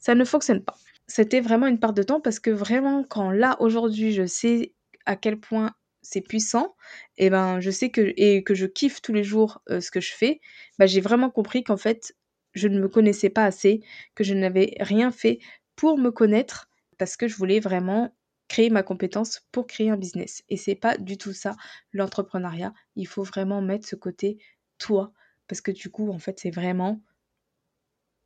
ça 0.00 0.16
ne 0.16 0.24
fonctionne 0.24 0.60
pas. 0.64 0.74
C'était 1.06 1.40
vraiment 1.40 1.68
une 1.68 1.78
part 1.78 1.92
de 1.92 2.02
temps 2.02 2.20
parce 2.20 2.40
que 2.40 2.50
vraiment, 2.50 3.04
quand 3.04 3.30
là, 3.30 3.56
aujourd'hui, 3.60 4.10
je 4.10 4.26
sais 4.26 4.74
à 5.06 5.14
quel 5.14 5.38
point 5.38 5.70
c'est 6.00 6.20
puissant, 6.20 6.74
et 7.16 7.30
ben 7.30 7.60
je 7.60 7.70
sais 7.70 7.90
que 7.90 8.12
et 8.16 8.42
que 8.42 8.56
je 8.56 8.66
kiffe 8.66 9.00
tous 9.02 9.12
les 9.12 9.22
jours 9.22 9.62
ce 9.68 9.88
que 9.92 10.00
je 10.00 10.12
fais, 10.12 10.40
ben, 10.80 10.86
j'ai 10.86 11.00
vraiment 11.00 11.30
compris 11.30 11.62
qu'en 11.62 11.76
fait, 11.76 12.16
je 12.52 12.66
ne 12.66 12.80
me 12.80 12.88
connaissais 12.88 13.30
pas 13.30 13.44
assez, 13.44 13.82
que 14.16 14.24
je 14.24 14.34
n'avais 14.34 14.74
rien 14.80 15.12
fait 15.12 15.38
pour 15.76 15.96
me 15.96 16.10
connaître 16.10 16.68
parce 16.98 17.16
que 17.16 17.28
je 17.28 17.36
voulais 17.36 17.60
vraiment 17.60 18.12
créer 18.48 18.68
ma 18.68 18.82
compétence 18.82 19.46
pour 19.52 19.66
créer 19.66 19.90
un 19.90 19.96
business. 19.96 20.42
Et 20.50 20.58
c'est 20.58 20.74
pas 20.74 20.98
du 20.98 21.16
tout 21.16 21.32
ça 21.32 21.54
l'entrepreneuriat. 21.92 22.74
Il 22.96 23.06
faut 23.06 23.22
vraiment 23.22 23.62
mettre 23.62 23.86
ce 23.88 23.96
côté 23.96 24.38
toi 24.82 25.12
parce 25.48 25.60
que 25.60 25.70
du 25.70 25.90
coup 25.90 26.10
en 26.10 26.18
fait 26.18 26.40
c'est 26.40 26.50
vraiment 26.50 27.00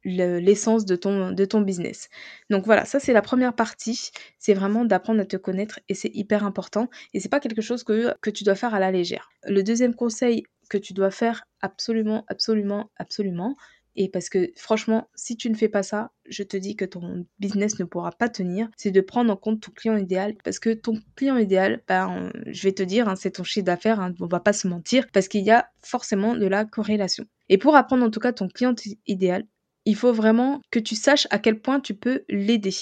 l'essence 0.04 0.84
de 0.84 0.96
ton, 0.96 1.32
de 1.32 1.44
ton 1.44 1.60
business. 1.60 2.08
Donc 2.50 2.64
voilà, 2.64 2.84
ça 2.84 3.00
c'est 3.00 3.12
la 3.12 3.22
première 3.22 3.54
partie, 3.54 4.10
c'est 4.38 4.54
vraiment 4.54 4.84
d'apprendre 4.84 5.20
à 5.20 5.24
te 5.24 5.36
connaître 5.36 5.80
et 5.88 5.94
c'est 5.94 6.10
hyper 6.14 6.44
important 6.44 6.88
et 7.12 7.20
c'est 7.20 7.28
pas 7.28 7.40
quelque 7.40 7.62
chose 7.62 7.82
que, 7.82 8.14
que 8.20 8.30
tu 8.30 8.44
dois 8.44 8.54
faire 8.54 8.74
à 8.74 8.78
la 8.78 8.92
légère. 8.92 9.28
Le 9.44 9.62
deuxième 9.62 9.94
conseil 9.94 10.44
que 10.70 10.78
tu 10.78 10.92
dois 10.92 11.10
faire 11.10 11.44
absolument, 11.60 12.24
absolument, 12.28 12.90
absolument, 12.96 13.56
et 13.96 14.08
parce 14.08 14.28
que 14.28 14.52
franchement, 14.56 15.08
si 15.14 15.37
tu 15.37 15.48
ne 15.50 15.54
fais 15.54 15.69
pas 15.69 15.82
ça, 15.82 16.12
je 16.28 16.43
te 16.43 16.56
dis 16.56 16.76
que 16.76 16.84
ton 16.84 17.26
business 17.38 17.78
ne 17.78 17.84
pourra 17.84 18.12
pas 18.12 18.28
tenir. 18.28 18.69
C'est 18.76 18.90
de 18.90 19.00
prendre 19.00 19.32
en 19.32 19.37
compte 19.37 19.62
ton 19.62 19.73
client 19.73 19.97
idéal. 19.97 20.35
Parce 20.44 20.59
que 20.59 20.75
ton 20.75 21.00
client 21.16 21.38
idéal, 21.38 21.82
ben, 21.88 22.30
je 22.47 22.62
vais 22.62 22.73
te 22.73 22.82
dire, 22.82 23.09
hein, 23.09 23.16
c'est 23.16 23.32
ton 23.32 23.44
chiffre 23.44 23.64
d'affaires, 23.64 24.00
hein, 24.00 24.14
on 24.20 24.26
va 24.26 24.40
pas 24.40 24.52
se 24.52 24.68
mentir, 24.68 25.06
parce 25.12 25.28
qu'il 25.28 25.44
y 25.44 25.50
a 25.50 25.68
forcément 25.82 26.37
de 26.37 26.47
la 26.47 26.64
corrélation. 26.64 27.25
Et 27.49 27.59
pour 27.59 27.75
apprendre 27.75 28.04
en 28.04 28.11
tout 28.11 28.20
cas 28.20 28.32
ton 28.32 28.49
client 28.49 28.75
idéal, 29.06 29.44
il 29.87 29.97
faut 29.97 30.12
vraiment 30.12 30.61
que 30.70 30.78
tu 30.78 30.94
saches 30.94 31.26
à 31.30 31.38
quel 31.38 31.61
point 31.61 31.80
tu 31.80 31.94
peux 31.94 32.25
l'aider. 32.28 32.75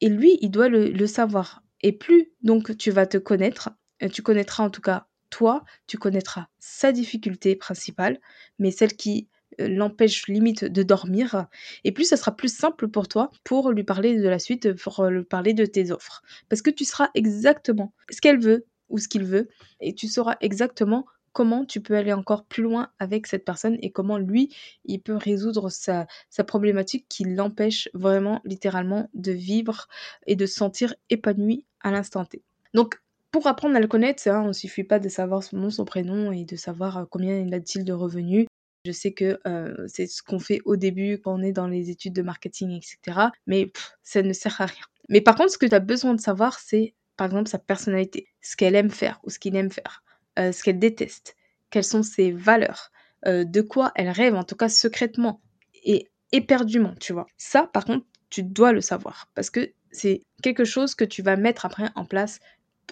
Et 0.00 0.08
lui, 0.08 0.38
il 0.40 0.50
doit 0.50 0.68
le, 0.68 0.88
le 0.88 1.06
savoir. 1.06 1.62
Et 1.82 1.92
plus 1.92 2.32
donc 2.42 2.76
tu 2.76 2.90
vas 2.90 3.06
te 3.06 3.18
connaître, 3.18 3.70
euh, 4.02 4.08
tu 4.08 4.22
connaîtras 4.22 4.64
en 4.64 4.70
tout 4.70 4.80
cas 4.80 5.06
toi, 5.30 5.64
tu 5.86 5.98
connaîtras 5.98 6.46
sa 6.58 6.92
difficulté 6.92 7.54
principale, 7.54 8.18
mais 8.58 8.70
celle 8.70 8.94
qui 8.94 9.28
l'empêche 9.58 10.28
limite 10.28 10.64
de 10.64 10.82
dormir. 10.82 11.46
Et 11.84 11.92
plus 11.92 12.04
ça 12.04 12.16
sera 12.16 12.34
plus 12.34 12.54
simple 12.54 12.88
pour 12.88 13.08
toi 13.08 13.30
pour 13.44 13.70
lui 13.70 13.84
parler 13.84 14.18
de 14.18 14.28
la 14.28 14.38
suite, 14.38 14.72
pour 14.74 15.04
lui 15.06 15.24
parler 15.24 15.54
de 15.54 15.66
tes 15.66 15.90
offres. 15.90 16.22
Parce 16.48 16.62
que 16.62 16.70
tu 16.70 16.84
sauras 16.84 17.10
exactement 17.14 17.92
ce 18.10 18.20
qu'elle 18.20 18.40
veut 18.40 18.66
ou 18.88 18.98
ce 18.98 19.08
qu'il 19.08 19.24
veut 19.24 19.48
et 19.80 19.94
tu 19.94 20.08
sauras 20.08 20.36
exactement 20.40 21.06
comment 21.38 21.64
tu 21.64 21.80
peux 21.80 21.96
aller 21.96 22.12
encore 22.12 22.44
plus 22.44 22.64
loin 22.64 22.90
avec 22.98 23.28
cette 23.28 23.44
personne 23.44 23.78
et 23.80 23.92
comment 23.92 24.18
lui, 24.18 24.52
il 24.84 25.00
peut 25.00 25.14
résoudre 25.14 25.68
sa, 25.68 26.08
problématique 26.44 27.06
qui 27.08 27.22
l'empêche 27.22 27.88
vraiment 27.94 28.40
littéralement 28.44 29.08
de 29.14 29.30
vivre 29.30 29.86
et 30.26 30.34
de 30.34 30.46
se 30.46 30.56
sentir 30.56 30.96
épanoui 31.10 31.64
à 31.80 31.92
l'instant 31.92 32.24
T. 32.24 32.42
Donc, 32.74 33.00
pour 33.30 33.46
apprendre 33.46 33.76
à 33.76 33.80
le 33.80 33.86
connaître, 33.86 34.26
hein, 34.26 34.42
on 34.42 34.48
ne 34.48 34.52
suffit 34.52 34.82
pas 34.82 34.98
de 34.98 35.08
savoir 35.08 35.44
son 35.44 35.58
nom, 35.58 35.70
son 35.70 35.84
prénom 35.84 36.32
et 36.32 36.44
de 36.44 36.56
savoir 36.56 36.98
euh, 36.98 37.04
combien 37.08 37.38
il 37.38 37.54
a-t-il 37.54 37.84
de 37.84 37.92
revenus. 37.92 38.47
Je 38.88 38.92
sais 38.92 39.12
que 39.12 39.38
c'est 39.86 40.06
ce 40.06 40.22
qu'on 40.22 40.38
fait 40.38 40.62
au 40.64 40.76
début 40.76 41.18
quand 41.18 41.38
on 41.38 41.42
est 41.42 41.52
dans 41.52 41.66
les 41.68 41.90
études 41.90 42.14
de 42.14 42.22
marketing, 42.22 42.70
etc. 42.70 43.18
Mais 43.46 43.70
ça 44.02 44.22
ne 44.22 44.32
sert 44.32 44.58
à 44.62 44.66
rien. 44.66 44.84
Mais 45.10 45.20
par 45.20 45.34
contre, 45.34 45.52
ce 45.52 45.58
que 45.58 45.66
tu 45.66 45.74
as 45.74 45.80
besoin 45.80 46.14
de 46.14 46.20
savoir, 46.22 46.58
c'est 46.58 46.94
par 47.18 47.26
exemple 47.26 47.50
sa 47.50 47.58
personnalité, 47.58 48.28
ce 48.40 48.56
qu'elle 48.56 48.74
aime 48.74 48.90
faire 48.90 49.20
ou 49.24 49.30
ce 49.30 49.38
qu'il 49.38 49.56
aime 49.56 49.70
faire, 49.70 50.02
ce 50.38 50.62
qu'elle 50.62 50.78
déteste, 50.78 51.36
quelles 51.68 51.84
sont 51.84 52.02
ses 52.02 52.32
valeurs, 52.32 52.90
de 53.26 53.60
quoi 53.60 53.92
elle 53.94 54.08
rêve, 54.08 54.34
en 54.34 54.44
tout 54.44 54.56
cas 54.56 54.70
secrètement 54.70 55.42
et 55.84 56.08
éperdument, 56.32 56.94
tu 56.98 57.12
vois. 57.12 57.26
Ça, 57.36 57.66
par 57.66 57.84
contre, 57.84 58.06
tu 58.30 58.42
dois 58.42 58.72
le 58.72 58.80
savoir 58.80 59.30
parce 59.34 59.50
que 59.50 59.70
c'est 59.90 60.22
quelque 60.42 60.64
chose 60.64 60.94
que 60.94 61.04
tu 61.04 61.20
vas 61.20 61.36
mettre 61.36 61.66
après 61.66 61.90
en 61.94 62.06
place 62.06 62.40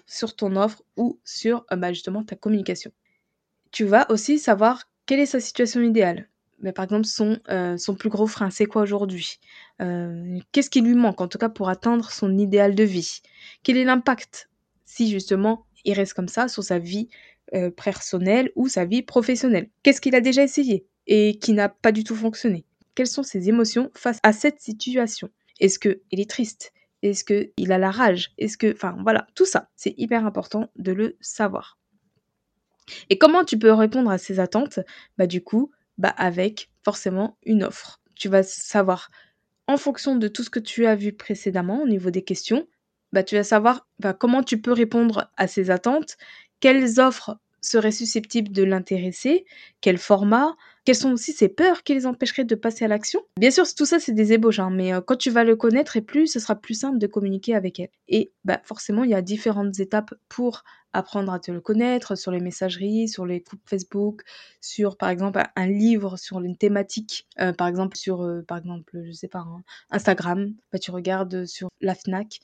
sur 0.06 0.36
ton 0.36 0.56
offre 0.56 0.82
ou 0.96 1.18
sur 1.24 1.64
bah, 1.70 1.94
justement 1.94 2.22
ta 2.22 2.36
communication. 2.36 2.92
Tu 3.70 3.84
vas 3.84 4.10
aussi 4.10 4.38
savoir 4.38 4.90
quelle 5.06 5.20
est 5.20 5.26
sa 5.26 5.40
situation 5.40 5.80
idéale? 5.80 6.28
Mais 6.60 6.72
Par 6.72 6.84
exemple, 6.84 7.06
son, 7.06 7.38
euh, 7.48 7.76
son 7.76 7.94
plus 7.94 8.08
gros 8.08 8.26
frein, 8.26 8.50
c'est 8.50 8.66
quoi 8.66 8.82
aujourd'hui? 8.82 9.38
Euh, 9.80 10.38
Qu'est-ce 10.52 10.70
qui 10.70 10.80
lui 10.80 10.94
manque, 10.94 11.20
en 11.20 11.28
tout 11.28 11.38
cas, 11.38 11.48
pour 11.48 11.68
atteindre 11.68 12.10
son 12.10 12.36
idéal 12.36 12.74
de 12.74 12.84
vie? 12.84 13.20
Quel 13.62 13.76
est 13.76 13.84
l'impact 13.84 14.50
si 14.84 15.10
justement 15.10 15.66
il 15.84 15.94
reste 15.94 16.14
comme 16.14 16.28
ça 16.28 16.48
sur 16.48 16.64
sa 16.64 16.78
vie 16.78 17.08
euh, 17.54 17.70
personnelle 17.70 18.50
ou 18.56 18.68
sa 18.68 18.84
vie 18.84 19.02
professionnelle? 19.02 19.68
Qu'est-ce 19.82 20.00
qu'il 20.00 20.14
a 20.14 20.20
déjà 20.20 20.42
essayé 20.42 20.86
et 21.06 21.38
qui 21.38 21.52
n'a 21.52 21.68
pas 21.68 21.92
du 21.92 22.04
tout 22.04 22.16
fonctionné? 22.16 22.64
Quelles 22.94 23.06
sont 23.06 23.22
ses 23.22 23.48
émotions 23.48 23.90
face 23.94 24.18
à 24.22 24.32
cette 24.32 24.60
situation? 24.60 25.28
Est-ce 25.60 25.78
qu'il 25.78 26.00
est 26.10 26.30
triste? 26.30 26.72
Est-ce 27.02 27.22
qu'il 27.22 27.70
a 27.70 27.78
la 27.78 27.90
rage? 27.90 28.32
Est-ce 28.38 28.56
que... 28.56 28.72
Enfin 28.72 28.96
voilà, 29.02 29.26
tout 29.34 29.44
ça, 29.44 29.68
c'est 29.76 29.94
hyper 29.98 30.24
important 30.24 30.70
de 30.76 30.92
le 30.92 31.16
savoir. 31.20 31.78
Et 33.10 33.18
comment 33.18 33.44
tu 33.44 33.58
peux 33.58 33.72
répondre 33.72 34.10
à 34.10 34.18
ces 34.18 34.40
attentes? 34.40 34.80
Bah 35.18 35.26
du 35.26 35.42
coup, 35.42 35.70
bah 35.98 36.14
avec 36.16 36.70
forcément 36.84 37.36
une 37.44 37.64
offre. 37.64 38.00
Tu 38.14 38.28
vas 38.28 38.42
savoir 38.42 39.10
en 39.68 39.76
fonction 39.76 40.16
de 40.16 40.28
tout 40.28 40.42
ce 40.42 40.50
que 40.50 40.60
tu 40.60 40.86
as 40.86 40.94
vu 40.94 41.12
précédemment 41.12 41.82
au 41.82 41.88
niveau 41.88 42.10
des 42.10 42.22
questions, 42.22 42.66
bah, 43.12 43.22
tu 43.22 43.34
vas 43.36 43.44
savoir 43.44 43.86
bah, 43.98 44.12
comment 44.12 44.42
tu 44.42 44.60
peux 44.60 44.72
répondre 44.72 45.30
à 45.36 45.46
ces 45.48 45.70
attentes, 45.70 46.16
quelles 46.60 47.00
offres 47.00 47.38
seraient 47.60 47.92
susceptibles 47.92 48.52
de 48.52 48.62
l'intéresser, 48.62 49.44
quel 49.80 49.98
format, 49.98 50.56
quelles 50.86 50.94
sont 50.94 51.12
aussi 51.12 51.32
ses 51.32 51.48
peurs 51.48 51.82
qui 51.82 51.94
les 51.94 52.06
empêcheraient 52.06 52.44
de 52.44 52.54
passer 52.54 52.84
à 52.84 52.88
l'action? 52.88 53.20
Bien 53.38 53.50
sûr, 53.50 53.64
tout 53.74 53.84
ça, 53.84 53.98
c'est 53.98 54.12
des 54.12 54.32
ébauches, 54.32 54.60
hein, 54.60 54.70
mais 54.70 54.94
euh, 54.94 55.00
quand 55.00 55.16
tu 55.16 55.30
vas 55.30 55.42
le 55.42 55.56
connaître 55.56 55.96
et 55.96 56.00
plus, 56.00 56.28
ce 56.28 56.38
sera 56.38 56.54
plus 56.54 56.74
simple 56.74 56.98
de 56.98 57.08
communiquer 57.08 57.56
avec 57.56 57.80
elle. 57.80 57.90
Et 58.06 58.32
bah, 58.44 58.60
forcément, 58.62 59.02
il 59.02 59.10
y 59.10 59.14
a 59.14 59.20
différentes 59.20 59.80
étapes 59.80 60.14
pour 60.28 60.62
apprendre 60.92 61.32
à 61.32 61.40
te 61.40 61.50
le 61.50 61.60
connaître 61.60 62.16
sur 62.16 62.30
les 62.30 62.38
messageries, 62.38 63.08
sur 63.08 63.26
les 63.26 63.40
groupes 63.40 63.68
Facebook, 63.68 64.22
sur 64.60 64.96
par 64.96 65.08
exemple 65.08 65.42
un 65.56 65.66
livre 65.66 66.16
sur 66.16 66.40
une 66.40 66.56
thématique, 66.56 67.26
euh, 67.40 67.52
par 67.52 67.66
exemple 67.66 67.96
sur 67.96 68.22
euh, 68.22 68.42
par 68.42 68.58
exemple 68.58 68.96
je 69.04 69.12
sais 69.12 69.28
pas 69.28 69.40
hein, 69.40 69.62
Instagram, 69.90 70.54
bah, 70.72 70.78
tu 70.78 70.92
regardes 70.92 71.46
sur 71.46 71.68
la 71.80 71.94
Fnac 71.94 72.38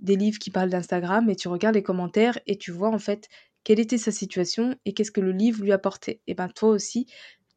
des 0.00 0.16
livres 0.16 0.38
qui 0.38 0.50
parlent 0.50 0.68
d'Instagram 0.68 1.30
et 1.30 1.36
tu 1.36 1.48
regardes 1.48 1.76
les 1.76 1.82
commentaires 1.82 2.38
et 2.46 2.58
tu 2.58 2.72
vois 2.72 2.90
en 2.90 2.98
fait 2.98 3.28
quelle 3.62 3.80
était 3.80 3.96
sa 3.96 4.10
situation 4.10 4.76
et 4.84 4.92
qu'est-ce 4.92 5.12
que 5.12 5.22
le 5.22 5.32
livre 5.32 5.62
lui 5.62 5.72
apportait. 5.72 6.20
Et 6.26 6.34
ben 6.34 6.48
toi 6.48 6.68
aussi, 6.68 7.06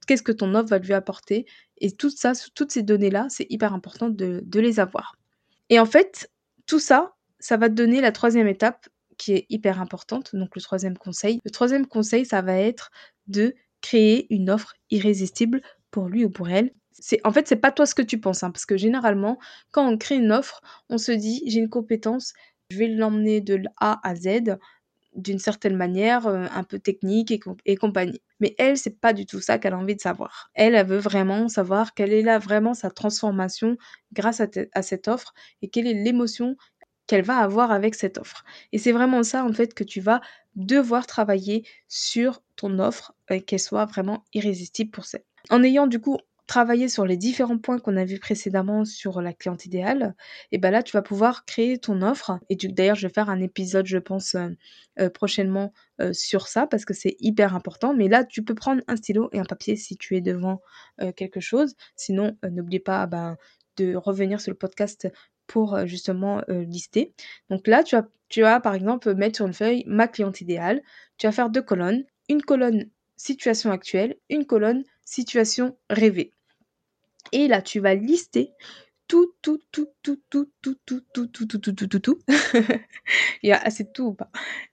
qu'est-ce 0.07 0.23
que 0.23 0.31
ton 0.31 0.55
offre 0.55 0.69
va 0.69 0.79
lui 0.79 0.93
apporter 0.93 1.45
et 1.79 1.91
tout 1.91 2.09
ça, 2.09 2.33
toutes 2.55 2.71
ces 2.71 2.83
données 2.83 3.09
là, 3.09 3.27
c'est 3.29 3.45
hyper 3.49 3.73
important 3.73 4.09
de, 4.09 4.43
les 4.53 4.79
avoir. 4.79 5.15
Et 5.69 5.79
en 5.79 5.85
fait, 5.85 6.31
tout 6.65 6.79
ça, 6.79 7.13
ça 7.39 7.57
va 7.57 7.69
te 7.69 7.75
donner 7.75 8.01
la 8.01 8.11
troisième 8.11 8.47
étape 8.47 8.89
qui 9.17 9.33
est 9.33 9.45
hyper 9.49 9.81
importante, 9.81 10.35
donc 10.35 10.55
le 10.55 10.61
troisième 10.61 10.97
conseil. 10.97 11.39
Le 11.43 11.51
troisième 11.51 11.85
conseil, 11.85 12.25
ça 12.25 12.41
va 12.41 12.55
être 12.55 12.91
de 13.27 13.53
créer 13.81 14.27
une 14.33 14.49
offre 14.49 14.75
irrésistible 14.89 15.61
pour 15.91 16.07
lui 16.07 16.25
ou 16.25 16.29
pour 16.29 16.49
elle. 16.49 16.73
En 17.23 17.31
fait 17.31 17.47
c'est 17.47 17.57
pas 17.57 17.71
toi 17.71 17.85
ce 17.85 17.93
que 17.93 18.01
tu 18.01 18.19
penses, 18.19 18.41
hein, 18.41 18.49
parce 18.49 18.65
que 18.65 18.75
généralement 18.75 19.37
quand 19.71 19.87
on 19.87 19.97
crée 19.97 20.15
une 20.15 20.31
offre, 20.31 20.61
on 20.89 20.97
se 20.97 21.11
dit 21.11 21.43
j'ai 21.45 21.59
une 21.59 21.69
compétence, 21.69 22.33
je 22.71 22.77
vais 22.79 22.87
l'emmener 22.87 23.39
de 23.39 23.61
A 23.79 23.99
à 24.03 24.15
Z 24.15 24.57
d'une 25.17 25.39
certaine 25.39 25.75
manière, 25.75 26.27
euh, 26.27 26.45
un 26.53 26.63
peu 26.63 26.79
technique 26.79 27.31
et, 27.65 27.75
compagnie. 27.75 28.21
Mais 28.39 28.55
elle, 28.57 28.77
c'est 28.77 28.99
pas 28.99 29.13
du 29.13 29.25
tout 29.25 29.41
ça 29.41 29.57
qu'elle 29.57 29.73
a 29.73 29.77
envie 29.77 29.95
de 29.95 30.01
savoir. 30.01 30.49
Elle, 30.53 30.75
elle 30.75 30.85
veut 30.85 30.97
vraiment 30.97 31.49
savoir 31.49 31.93
quelle 31.93 32.13
est 32.13 32.21
là 32.21 32.39
vraiment 32.39 32.73
sa 32.73 32.91
transformation 32.91 33.77
grâce 34.13 34.41
à 34.41 34.81
cette 34.81 35.07
offre 35.07 35.33
et 35.61 35.69
quelle 35.69 35.87
est 35.87 35.93
l'émotion 35.93 36.55
qu'elle 37.07 37.23
va 37.23 37.37
avoir 37.37 37.71
avec 37.71 37.95
cette 37.95 38.17
offre. 38.17 38.43
Et 38.71 38.77
c'est 38.77 38.91
vraiment 38.91 39.23
ça, 39.23 39.43
en 39.43 39.53
fait, 39.53 39.73
que 39.73 39.83
tu 39.83 40.01
vas 40.01 40.21
devoir 40.55 41.07
travailler 41.07 41.65
sur 41.87 42.41
ton 42.55 42.79
offre, 42.79 43.15
qu'elle 43.45 43.59
soit 43.59 43.85
vraiment 43.85 44.23
irrésistible 44.33 44.91
pour 44.91 45.05
ça. 45.05 45.19
En 45.49 45.63
ayant 45.63 45.87
du 45.87 45.99
coup 45.99 46.17
travaillé 46.47 46.87
sur 46.87 47.05
les 47.05 47.17
différents 47.17 47.57
points 47.57 47.77
qu'on 47.77 47.97
a 47.97 48.05
vus 48.05 48.19
précédemment 48.19 48.85
sur 48.85 49.21
la 49.21 49.33
cliente 49.33 49.65
idéale, 49.65 50.15
et 50.51 50.57
ben 50.57 50.71
là 50.71 50.81
tu 50.81 50.93
vas 50.93 51.01
pouvoir 51.01 51.45
créer 51.45 51.77
ton 51.77 52.01
offre. 52.01 52.39
Et 52.49 52.55
d'ailleurs 52.55 52.95
je 52.95 53.07
vais 53.07 53.13
faire 53.13 53.29
un 53.29 53.41
épisode 53.41 53.85
je 53.85 53.97
pense 53.97 54.35
euh, 54.35 54.49
euh, 54.99 55.09
prochainement 55.09 55.73
euh, 56.01 56.13
sur 56.13 56.47
ça 56.47 56.65
parce 56.65 56.85
que 56.85 56.93
c'est 56.93 57.17
hyper 57.19 57.53
important. 57.55 57.93
Mais 57.93 58.07
là 58.07 58.23
tu 58.23 58.43
peux 58.43 58.55
prendre 58.55 58.81
un 58.87 58.95
stylo 58.95 59.29
et 59.33 59.39
un 59.39 59.45
papier 59.45 59.75
si 59.75 59.97
tu 59.97 60.15
es 60.15 60.21
devant 60.21 60.61
quelque 61.15 61.39
chose. 61.39 61.75
Sinon 61.95 62.37
n'oublie 62.49 62.79
pas 62.79 63.05
ben, 63.05 63.37
de 63.77 63.95
revenir 63.95 64.41
sur 64.41 64.51
le 64.51 64.57
podcast 64.57 65.07
pour 65.45 65.85
justement 65.85 66.41
lister. 66.47 67.13
Donc 67.49 67.67
là, 67.67 67.83
tu 67.83 67.95
vas, 67.95 68.07
tu 68.29 68.41
vas 68.41 68.59
par 68.59 68.73
exemple 68.73 69.13
mettre 69.15 69.37
sur 69.37 69.47
une 69.47 69.53
feuille 69.53 69.83
ma 69.87 70.07
cliente 70.07 70.41
idéale. 70.41 70.81
Tu 71.17 71.27
vas 71.27 71.31
faire 71.31 71.49
deux 71.49 71.61
colonnes. 71.61 72.03
Une 72.29 72.41
colonne 72.41 72.89
situation 73.17 73.71
actuelle, 73.71 74.15
une 74.29 74.45
colonne 74.45 74.83
situation 75.03 75.77
rêvée. 75.89 76.33
Et 77.31 77.47
là, 77.47 77.61
tu 77.61 77.79
vas 77.79 77.95
lister 77.95 78.51
tout, 79.07 79.33
tout, 79.41 79.59
tout, 79.71 79.87
tout, 80.03 80.21
tout, 80.29 80.51
tout, 80.61 80.75
tout, 80.85 81.01
tout, 81.13 81.27
tout, 81.27 81.45
tout, 81.45 81.59
tout, 81.59 81.71
tout, 81.73 81.87
tout, 81.87 81.99
tout. 81.99 82.19
Il 83.43 83.49
y 83.49 83.51
a 83.51 83.57
assez 83.61 83.85
de 83.85 83.89
tout 83.93 84.07
ou 84.07 84.13
pas 84.13 84.29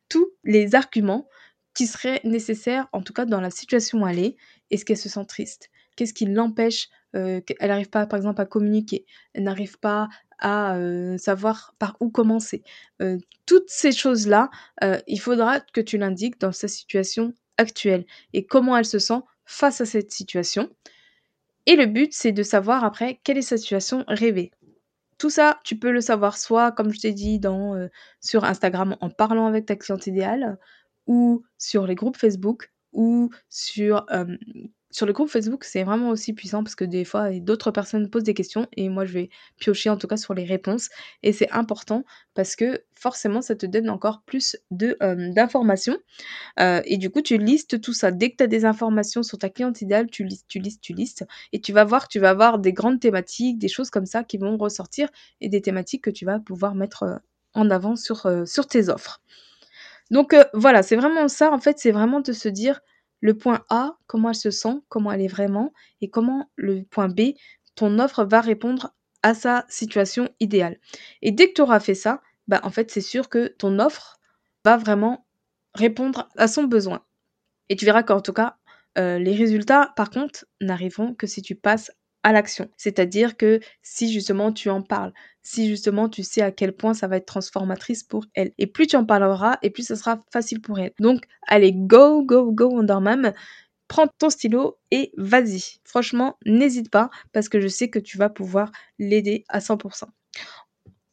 Tous 0.08 0.28
les 0.42 0.75
arguments 0.75 1.28
qui 1.75 1.87
seraient 1.87 2.20
nécessaires, 2.25 2.88
en 2.92 3.02
tout 3.02 3.12
cas 3.12 3.26
dans 3.26 3.40
la 3.40 3.50
situation 3.50 4.02
où 4.02 4.06
elle 4.06 4.18
est, 4.18 4.37
est-ce 4.70 4.84
qu'elle 4.84 4.96
se 4.96 5.08
sent 5.08 5.25
triste 5.26 5.70
Qu'est-ce 5.96 6.14
qui 6.14 6.26
l'empêche 6.26 6.88
Elle 7.12 7.42
n'arrive 7.61 7.90
pas, 7.90 8.06
par 8.06 8.16
exemple, 8.16 8.40
à 8.40 8.46
communiquer. 8.46 9.06
Elle 9.32 9.44
n'arrive 9.44 9.78
pas 9.78 10.08
à 10.40 10.76
savoir 11.18 11.75
par 11.78 11.96
où 12.00 12.11
commencer. 12.11 12.64
toutes 13.46 13.70
ces 13.70 13.92
choses-là, 13.92 14.50
il 15.06 15.20
faudra 15.20 15.61
que 15.61 15.80
tu 15.80 15.96
l'indiques 15.99 16.40
dans 16.40 16.52
sa 16.52 16.66
situation 16.66 17.32
actuelle 17.56 18.04
et 18.32 18.46
comment 18.46 18.76
elle 18.76 18.84
se 18.84 18.99
sent 18.99 19.20
face 19.44 19.80
à 19.80 19.87
cette 19.87 20.11
situation. 20.11 20.70
Et 21.66 21.76
le 21.76 21.87
but, 21.87 22.12
c'est 22.12 22.33
de 22.33 22.42
savoir 22.42 22.85
après 22.85 23.21
quelle 23.25 23.38
est 23.38 23.42
sa 23.42 23.56
situation 23.56 24.04
rêvée. 24.09 24.50
Tout 25.18 25.30
ça, 25.30 25.61
tu 25.64 25.78
peux 25.78 25.92
le 25.92 26.00
savoir 26.00 26.37
soit, 26.37 26.73
comme 26.73 26.92
je 26.92 27.00
t'ai 27.00 27.12
dit, 27.12 27.38
dans, 27.38 27.88
sur 28.21 28.44
Instagram 28.44 28.97
en 29.00 29.11
parlant 29.11 29.47
avec 29.47 29.66
ta 29.66 29.76
cliente 29.76 30.06
idéale, 30.06 30.59
ou 31.06 31.44
sur 31.59 31.87
les 31.87 31.94
groupes 31.94 32.16
Facebook, 32.16 32.73
ou 32.92 33.30
sur 33.49 34.04
sur 34.94 35.06
le 35.06 35.12
groupe 35.12 35.28
Facebook, 35.28 35.64
c'est 35.64 35.82
vraiment 35.82 36.10
aussi 36.10 36.32
puissant 36.34 36.62
parce 36.62 36.76
que 36.76 36.84
des 36.84 37.04
fois, 37.04 37.32
d'autres 37.40 37.72
personnes 37.72 38.08
posent 38.08 38.22
des 38.22 38.32
questions 38.32 38.68
et 38.76 38.88
moi, 38.88 39.04
je 39.04 39.12
vais 39.12 39.30
piocher 39.58 39.90
en 39.90 39.96
tout 39.96 40.06
cas 40.06 40.16
sur 40.16 40.34
les 40.34 40.44
réponses. 40.44 40.88
Et 41.24 41.32
c'est 41.32 41.50
important 41.50 42.04
parce 42.34 42.54
que 42.54 42.84
forcément, 42.94 43.42
ça 43.42 43.56
te 43.56 43.66
donne 43.66 43.90
encore 43.90 44.22
plus 44.24 44.56
euh, 45.02 45.32
d'informations. 45.32 45.98
Euh, 46.60 46.80
et 46.84 46.96
du 46.96 47.10
coup, 47.10 47.22
tu 47.22 47.38
listes 47.38 47.80
tout 47.80 47.92
ça. 47.92 48.12
Dès 48.12 48.30
que 48.30 48.36
tu 48.36 48.44
as 48.44 48.46
des 48.46 48.64
informations 48.64 49.24
sur 49.24 49.36
ta 49.36 49.48
cliente 49.48 49.82
idéale, 49.82 50.06
tu 50.06 50.22
listes, 50.22 50.46
tu 50.46 50.60
listes, 50.60 50.80
tu 50.80 50.92
listes. 50.92 51.26
Et 51.52 51.60
tu 51.60 51.72
vas 51.72 51.82
voir 51.82 52.06
tu 52.06 52.20
vas 52.20 52.30
avoir 52.30 52.60
des 52.60 52.72
grandes 52.72 53.00
thématiques, 53.00 53.58
des 53.58 53.66
choses 53.66 53.90
comme 53.90 54.06
ça 54.06 54.22
qui 54.22 54.38
vont 54.38 54.56
ressortir 54.56 55.08
et 55.40 55.48
des 55.48 55.60
thématiques 55.60 56.04
que 56.04 56.10
tu 56.10 56.24
vas 56.24 56.38
pouvoir 56.38 56.76
mettre 56.76 57.02
euh, 57.02 57.16
en 57.52 57.68
avant 57.68 57.96
sur 57.96 58.28
tes 58.68 58.88
offres. 58.88 59.22
Donc 60.12 60.36
voilà, 60.52 60.84
c'est 60.84 60.96
vraiment 60.96 61.26
ça. 61.26 61.50
En 61.50 61.58
fait, 61.58 61.80
c'est 61.80 61.90
vraiment 61.90 62.20
de 62.20 62.32
se 62.32 62.48
dire 62.48 62.80
le 63.25 63.33
point 63.33 63.64
A, 63.71 63.97
comment 64.07 64.28
elle 64.28 64.35
se 64.35 64.50
sent, 64.50 64.83
comment 64.90 65.11
elle 65.11 65.23
est 65.23 65.28
vraiment, 65.28 65.73
et 66.02 66.11
comment 66.11 66.50
le 66.57 66.83
point 66.83 67.09
B, 67.09 67.33
ton 67.75 67.99
offre 67.99 68.23
va 68.23 68.43
répondre 68.43 68.95
à 69.23 69.33
sa 69.33 69.64
situation 69.71 70.28
idéale. 70.40 70.76
Et 71.23 71.33
dès 71.33 71.49
que 71.49 71.54
tu 71.54 71.62
auras 71.62 71.81
fait 71.81 71.95
ça, 71.95 72.21
bah 72.49 72.61
en 72.64 72.71
fait 72.71 72.90
c'est 72.90 73.00
sûr 73.00 73.31
que 73.31 73.47
ton 73.47 73.78
offre 73.78 74.21
va 74.62 74.76
vraiment 74.76 75.26
répondre 75.73 76.28
à 76.37 76.49
son 76.49 76.64
besoin. 76.64 77.02
Et 77.71 77.76
tu 77.76 77.87
verras 77.87 78.02
qu'en 78.02 78.21
tout 78.21 78.35
cas, 78.35 78.59
euh, 78.99 79.19
les 79.19 79.35
résultats, 79.35 79.95
par 79.97 80.11
contre, 80.11 80.45
n'arriveront 80.61 81.14
que 81.14 81.26
si 81.26 81.40
tu 81.40 81.54
passes 81.54 81.90
à 82.25 82.33
l'action. 82.33 82.69
C'est-à-dire 82.76 83.38
que 83.38 83.59
si 83.81 84.12
justement 84.12 84.52
tu 84.52 84.69
en 84.69 84.83
parles, 84.83 85.14
si 85.44 85.68
justement 85.68 86.08
tu 86.08 86.24
sais 86.24 86.40
à 86.40 86.50
quel 86.50 86.74
point 86.74 86.94
ça 86.94 87.06
va 87.06 87.18
être 87.18 87.26
transformatrice 87.26 88.02
pour 88.02 88.24
elle. 88.34 88.52
Et 88.58 88.66
plus 88.66 88.88
tu 88.88 88.96
en 88.96 89.04
parleras, 89.04 89.58
et 89.62 89.70
plus 89.70 89.84
ça 89.84 89.94
sera 89.94 90.20
facile 90.32 90.60
pour 90.60 90.80
elle. 90.80 90.92
Donc, 90.98 91.26
allez, 91.46 91.72
go, 91.72 92.22
go, 92.24 92.50
go, 92.50 92.70
Wonderman. 92.70 93.34
Prends 93.86 94.08
ton 94.18 94.30
stylo 94.30 94.78
et 94.90 95.12
vas-y. 95.18 95.76
Franchement, 95.84 96.38
n'hésite 96.46 96.90
pas 96.90 97.10
parce 97.32 97.50
que 97.50 97.60
je 97.60 97.68
sais 97.68 97.90
que 97.90 97.98
tu 97.98 98.16
vas 98.16 98.30
pouvoir 98.30 98.72
l'aider 98.98 99.44
à 99.48 99.60
100%. 99.60 100.04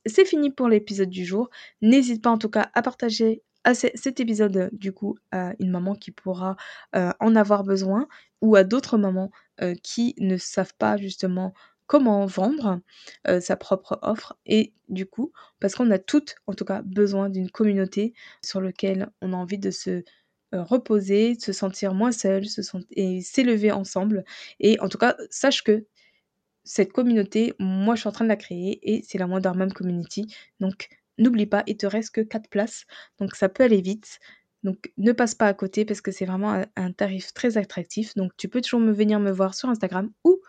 C'est 0.05 0.25
fini 0.25 0.49
pour 0.49 0.69
l'épisode 0.69 1.09
du 1.09 1.25
jour. 1.25 1.49
N'hésite 1.81 2.23
pas 2.23 2.31
en 2.31 2.37
tout 2.37 2.49
cas 2.49 2.71
à 2.73 2.81
partager 2.81 3.43
à 3.63 3.75
cet 3.75 4.19
épisode 4.19 4.69
du 4.71 4.91
coup 4.91 5.17
à 5.31 5.53
une 5.59 5.69
maman 5.69 5.93
qui 5.93 6.09
pourra 6.09 6.55
euh, 6.95 7.11
en 7.19 7.35
avoir 7.35 7.63
besoin 7.63 8.07
ou 8.41 8.55
à 8.55 8.63
d'autres 8.63 8.97
mamans 8.97 9.29
euh, 9.61 9.75
qui 9.83 10.15
ne 10.17 10.37
savent 10.37 10.73
pas 10.79 10.97
justement 10.97 11.53
comment 11.91 12.25
vendre 12.25 12.79
euh, 13.27 13.41
sa 13.41 13.57
propre 13.57 13.99
offre 14.01 14.37
et 14.45 14.73
du 14.87 15.05
coup 15.05 15.33
parce 15.59 15.75
qu'on 15.75 15.91
a 15.91 15.99
toutes 15.99 16.35
en 16.47 16.53
tout 16.53 16.63
cas 16.63 16.81
besoin 16.83 17.29
d'une 17.29 17.51
communauté 17.51 18.13
sur 18.41 18.61
laquelle 18.61 19.09
on 19.21 19.33
a 19.33 19.35
envie 19.35 19.57
de 19.57 19.71
se 19.71 20.05
reposer, 20.53 21.35
de 21.35 21.41
se 21.41 21.51
sentir 21.51 21.93
moins 21.93 22.13
seul 22.13 22.45
se 22.45 22.61
et 22.91 23.19
s'élever 23.21 23.73
ensemble 23.73 24.23
et 24.61 24.79
en 24.79 24.87
tout 24.87 24.97
cas 24.97 25.17
sache 25.29 25.63
que 25.63 25.85
cette 26.63 26.93
communauté 26.93 27.55
moi 27.59 27.95
je 27.95 28.01
suis 28.01 28.07
en 28.09 28.13
train 28.13 28.23
de 28.25 28.29
la 28.29 28.37
créer 28.37 28.79
et 28.89 29.03
c'est 29.05 29.17
la 29.17 29.27
Wonder 29.27 29.51
Community 29.75 30.33
donc 30.61 30.87
n'oublie 31.17 31.45
pas, 31.45 31.63
il 31.67 31.77
te 31.77 31.85
reste 31.85 32.11
que 32.11 32.21
4 32.21 32.49
places, 32.49 32.85
donc 33.19 33.35
ça 33.35 33.49
peut 33.49 33.63
aller 33.63 33.81
vite. 33.81 34.19
Donc 34.63 34.91
ne 34.97 35.11
passe 35.11 35.33
pas 35.35 35.47
à 35.47 35.53
côté 35.53 35.85
parce 35.85 36.01
que 36.01 36.11
c'est 36.11 36.25
vraiment 36.25 36.63
un, 36.75 36.91
tarif 36.91 37.33
très 37.33 37.57
attractif. 37.57 38.13
Donc 38.15 38.31
tu 38.37 38.47
peux 38.47 38.61
toujours 38.61 38.79
me 38.79 38.91
venir 38.91 39.19
me 39.19 39.31
voir 39.31 39.55
sur 39.55 39.69
Instagram 39.69 40.11
ou 40.23 40.39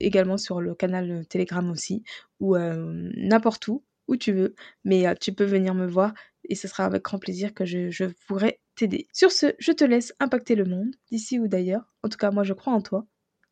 également 0.00 0.38
sur 0.38 0.60
le 0.60 0.74
canal 0.74 1.26
Telegram 1.28 1.70
aussi, 1.70 2.02
ou 2.40 2.56
euh, 2.56 3.10
n'importe 3.16 3.68
où 3.68 3.84
où 4.08 4.16
tu 4.16 4.32
veux, 4.32 4.54
mais 4.84 5.06
euh, 5.06 5.14
tu 5.18 5.32
peux 5.32 5.44
venir 5.44 5.74
me 5.74 5.86
voir 5.86 6.12
et 6.48 6.54
ce 6.56 6.68
sera 6.68 6.84
avec 6.84 7.02
grand 7.02 7.18
plaisir 7.18 7.54
que 7.54 7.64
je 7.64 8.06
pourrai 8.26 8.60
t'aider. 8.74 9.06
Sur 9.12 9.30
ce, 9.30 9.54
je 9.58 9.72
te 9.72 9.84
laisse 9.84 10.12
impacter 10.18 10.56
le 10.56 10.64
monde, 10.64 10.96
d'ici 11.10 11.38
ou 11.38 11.46
d'ailleurs. 11.48 11.92
En 12.02 12.08
tout 12.08 12.18
cas, 12.18 12.30
moi, 12.30 12.42
je 12.42 12.52
crois 12.54 12.72
en 12.72 12.80
toi 12.82 13.06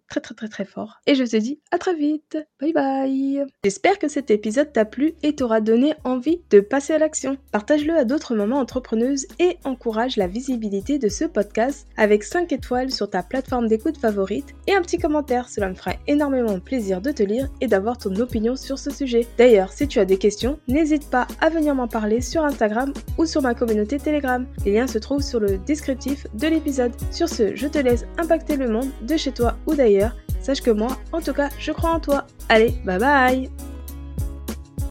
très 0.08 0.20
très 0.20 0.34
très 0.34 0.48
très 0.48 0.64
fort. 0.64 1.00
Et 1.06 1.14
je 1.14 1.24
te 1.24 1.36
dis 1.36 1.60
à 1.70 1.78
très 1.78 1.94
vite. 1.94 2.38
Bye 2.60 2.72
bye. 2.72 3.44
J'espère 3.62 3.98
que 3.98 4.08
cet 4.08 4.30
épisode 4.30 4.72
t'a 4.72 4.84
plu 4.84 5.14
et 5.22 5.34
t'aura 5.34 5.60
donné 5.60 5.94
envie 6.04 6.40
de 6.50 6.60
passer 6.60 6.94
à 6.94 6.98
l'action. 6.98 7.36
Partage-le 7.52 7.94
à 7.94 8.04
d'autres 8.04 8.34
mamans 8.34 8.58
entrepreneuses 8.58 9.26
et 9.38 9.58
encourage 9.64 10.16
la 10.16 10.26
visibilité 10.26 10.98
de 10.98 11.08
ce 11.08 11.24
podcast 11.24 11.86
avec 11.96 12.24
5 12.24 12.50
étoiles 12.52 12.90
sur 12.90 13.10
ta 13.10 13.22
plateforme 13.22 13.68
d'écoute 13.68 13.98
favorite 13.98 14.54
et 14.66 14.74
un 14.74 14.82
petit 14.82 14.98
commentaire. 14.98 15.48
Cela 15.48 15.68
me 15.68 15.74
fera 15.74 15.92
énormément 16.06 16.58
plaisir 16.58 17.00
de 17.00 17.12
te 17.12 17.22
lire 17.22 17.48
et 17.60 17.66
d'avoir 17.66 17.98
ton 17.98 18.14
opinion 18.16 18.56
sur 18.56 18.78
ce 18.78 18.90
sujet. 18.90 19.26
D'ailleurs, 19.36 19.72
si 19.72 19.86
tu 19.86 19.98
as 19.98 20.04
des 20.04 20.18
questions, 20.18 20.58
n'hésite 20.68 21.10
pas 21.10 21.26
à 21.40 21.50
venir 21.50 21.74
m'en 21.74 21.88
parler 21.88 22.20
sur 22.20 22.44
Instagram 22.44 22.92
ou 23.18 23.26
sur 23.26 23.42
ma 23.42 23.54
communauté 23.54 23.98
Telegram. 23.98 24.46
Les 24.64 24.72
liens 24.72 24.86
se 24.86 24.98
trouvent 24.98 25.22
sur 25.22 25.40
le 25.40 25.58
descriptif 25.58 26.26
de 26.34 26.46
l'épisode. 26.46 26.92
Sur 27.10 27.28
ce, 27.28 27.54
je 27.54 27.66
te 27.66 27.78
laisse 27.78 28.06
impacter 28.16 28.56
le 28.56 28.68
monde 28.68 28.90
de 29.02 29.16
chez 29.16 29.32
toi 29.32 29.56
ou 29.66 29.74
d'ailleurs 29.74 29.97
Sache 30.40 30.62
que 30.62 30.70
moi, 30.70 30.96
en 31.12 31.20
tout 31.20 31.32
cas, 31.32 31.48
je 31.58 31.72
crois 31.72 31.90
en 31.90 32.00
toi. 32.00 32.26
Allez, 32.48 32.74
bye 32.84 32.98
bye 32.98 33.50